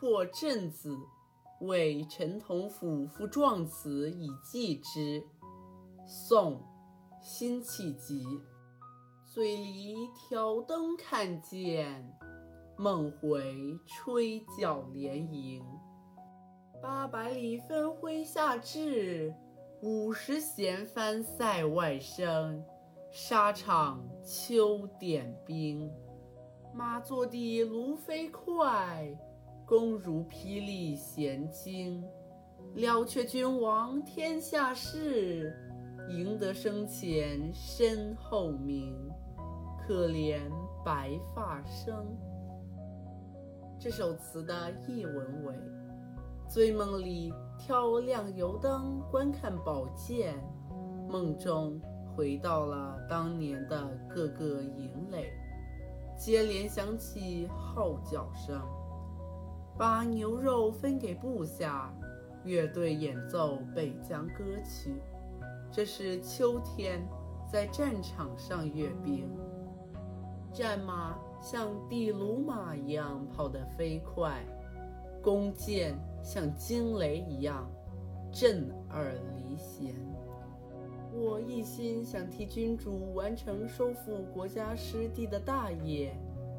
[0.00, 0.96] 破阵子，
[1.60, 5.22] 为陈同甫赋壮词以寄之。
[6.06, 6.54] 宋·
[7.20, 8.24] 辛弃疾。
[9.26, 12.18] 醉里挑灯看剑，
[12.78, 15.62] 梦回吹角连营。
[16.82, 19.34] 八百里分麾下炙，
[19.82, 22.64] 五十弦翻塞外声。
[23.12, 25.92] 沙场秋点兵，
[26.72, 29.14] 马作的卢飞快，
[29.70, 32.02] 弓如霹雳弦惊。
[32.74, 35.56] 了却君王天下事，
[36.08, 38.92] 赢得生前身后名。
[39.86, 40.40] 可怜
[40.84, 42.04] 白发生。
[43.78, 45.54] 这首词的译文为：
[46.48, 50.34] 醉梦里挑亮油灯观看宝剑，
[51.08, 51.80] 梦中。
[52.16, 55.32] 回到了当年的各个营垒，
[56.18, 58.60] 接连响起号角声，
[59.80, 61.90] 把牛肉分给部下，
[62.44, 65.00] 乐队演奏北疆歌曲。
[65.72, 67.00] 这是秋天
[67.50, 69.26] 在战场上阅兵，
[70.52, 74.44] 战马像地卢马一样跑得飞快，
[75.22, 77.66] 弓箭像惊雷一样
[78.30, 79.94] 震耳离弦。
[81.10, 86.14] 我一心想替君主完成收复国家失地的大业，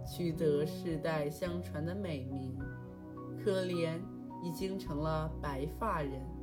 [0.08, 2.58] 取得世代相传的美名，
[3.44, 4.00] 可怜
[4.44, 6.41] 已经成了白发人。